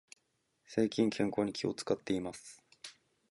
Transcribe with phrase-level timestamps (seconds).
[0.65, 2.63] 最近、健康に気を使っています。